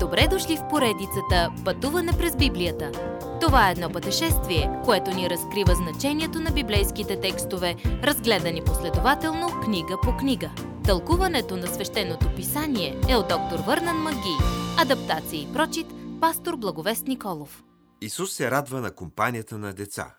[0.00, 2.92] Добре дошли в поредицата Пътуване през Библията.
[3.40, 10.16] Това е едно пътешествие, което ни разкрива значението на библейските текстове, разгледани последователно книга по
[10.16, 10.50] книга.
[10.84, 14.36] Тълкуването на свещеното писание е от доктор Върнан Маги.
[14.78, 15.86] Адаптация и прочит,
[16.20, 17.64] пастор Благовест Николов.
[18.00, 20.16] Исус се радва на компанията на деца.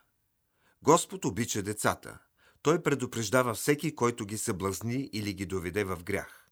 [0.84, 2.18] Господ обича децата.
[2.61, 6.48] Той предупреждава всеки, който ги съблазни или ги доведе в грях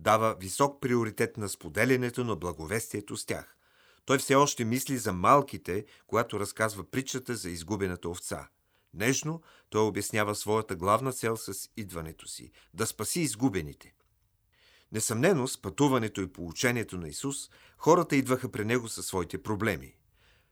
[0.00, 3.56] дава висок приоритет на споделянето на благовестието с тях.
[4.04, 8.48] Той все още мисли за малките, когато разказва притчата за изгубената овца.
[8.94, 13.94] Нежно той обяснява своята главна цел с идването си– да спаси изгубените.
[14.92, 19.94] Несъмнено, с пътуването и получението на Исус, хората идваха при Него със своите проблеми.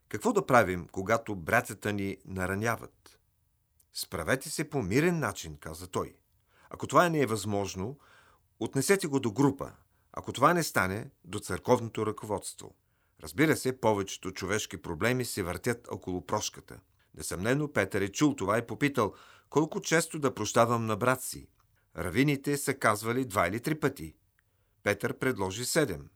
[0.09, 3.19] Какво да правим, когато братята ни нараняват?
[3.95, 6.17] Справете се по мирен начин, каза той.
[6.71, 7.99] Ако това не е възможно,
[8.61, 9.73] Отнесете го до група.
[10.13, 12.75] Ако това не стане, до църковното ръководство.
[13.23, 16.81] Разбира се, повечето човешки проблеми се въртят около прошката.
[17.15, 19.15] Несъмнено, Петър е чул това и попитал,
[19.51, 21.49] колко често да прощавам на брат си.
[21.97, 24.15] Равините са казвали два или три пъти.
[24.83, 26.09] Петър предложи седем.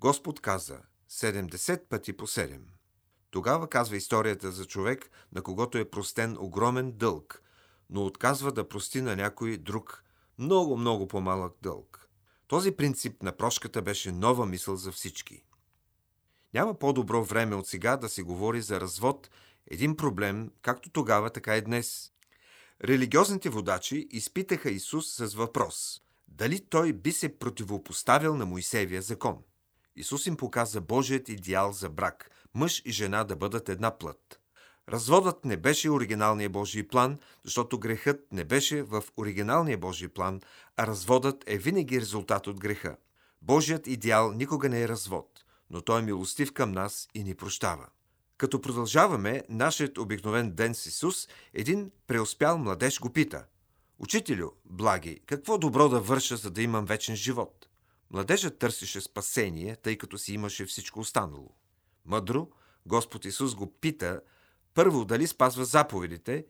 [0.00, 0.80] Господ каза
[1.10, 2.66] 70 пъти по седем.
[3.30, 7.42] Тогава казва историята за човек, на когото е простен огромен дълг,
[7.90, 10.04] но отказва да прости на някой друг
[10.40, 12.08] много, много по-малък дълг.
[12.46, 15.42] Този принцип на прошката беше нова мисъл за всички.
[16.54, 19.30] Няма по-добро време от сега да се говори за развод,
[19.70, 22.12] един проблем, както тогава, така и днес.
[22.84, 29.38] Религиозните водачи изпитаха Исус с въпрос– дали той би се противопоставил на Моисеевия закон.
[29.96, 34.39] Исус им показа Божият идеал за брак– мъж и жена да бъдат една плът.
[34.90, 40.40] Разводът не беше оригиналния Божий план, защото грехът не беше в оригиналния Божий план,
[40.76, 42.96] а разводът е винаги резултат от греха.
[43.42, 47.86] Божият идеал никога не е развод, но той е милостив към нас и ни прощава.
[48.36, 53.44] Като продължаваме нашият обикновен ден с Исус, един преуспял младеж го пита
[53.98, 57.68] Учителю, благи, какво добро да върша, за да имам вечен живот?
[58.10, 61.54] Младежът търсеше спасение, тъй като си имаше всичко останало.
[62.04, 62.48] Мъдро,
[62.86, 64.20] Господ Исус го пита
[64.74, 66.44] първо, дали спазва заповедите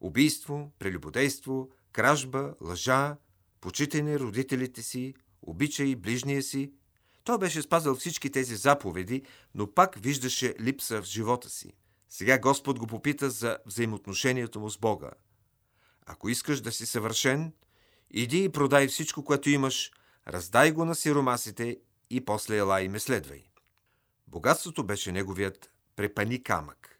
[0.00, 3.16] убийство, прелюбодейство, кражба, лъжа,
[3.60, 6.72] почитане родителите си, обичай ближния си.
[7.24, 9.22] Той беше спазал всички тези заповеди,
[9.54, 11.72] но пак виждаше липса в живота си.
[12.08, 15.10] Сега Господ го попита за взаимоотношението му с Бога.
[16.06, 17.52] Ако искаш да си съвършен,
[18.10, 19.92] иди и продай всичко, което имаш,
[20.28, 21.78] раздай го на сиромасите
[22.10, 23.44] и после ела и ме следвай.
[24.26, 26.97] Богатството беше неговият препани камък.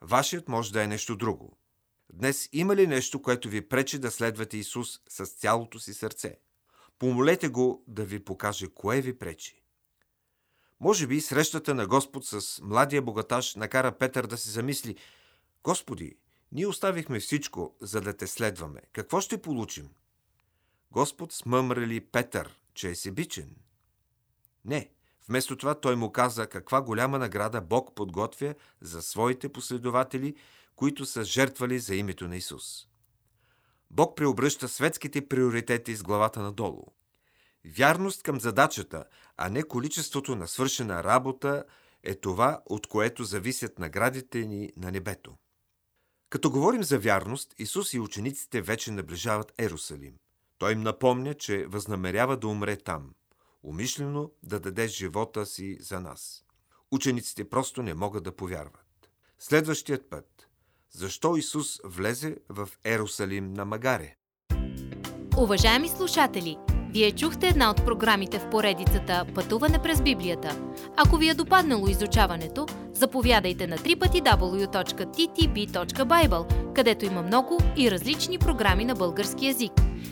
[0.00, 1.58] Вашият може да е нещо друго.
[2.12, 6.38] Днес има ли нещо, което ви пречи да следвате Исус с цялото си сърце?
[6.98, 9.62] Помолете го да ви покаже кое ви пречи.
[10.80, 14.96] Може би срещата на Господ с младия богаташ накара Петър да се замисли
[15.64, 16.16] Господи,
[16.52, 18.80] ние оставихме всичко, за да те следваме.
[18.92, 19.88] Какво ще получим?
[20.90, 23.56] Господ смъмрали Петър, че е себичен?
[24.64, 24.90] Не.
[25.28, 30.34] Вместо това той му каза каква голяма награда Бог подготвя за своите последователи,
[30.76, 32.86] които са жертвали за името на Исус.
[33.90, 36.84] Бог преобръща светските приоритети с главата надолу.
[37.76, 39.04] Вярност към задачата,
[39.36, 41.64] а не количеството на свършена работа
[42.02, 45.34] е това, от което зависят наградите ни на небето.
[46.30, 50.14] Като говорим за вярност, Исус и учениците вече наближават Ерусалим.
[50.58, 53.10] Той им напомня, че възнамерява да умре там
[53.68, 56.44] умишлено да даде живота си за нас.
[56.90, 59.10] Учениците просто не могат да повярват.
[59.38, 60.48] Следващият път.
[60.90, 64.16] Защо Исус влезе в Ерусалим на Магаре?
[65.36, 66.56] Уважаеми слушатели,
[66.92, 70.72] вие чухте една от програмите в поредицата Пътуване през Библията.
[70.96, 75.14] Ако ви е допаднало изучаването, заповядайте на www.ttb.bible,
[76.74, 79.72] където има много и различни програми на български язик.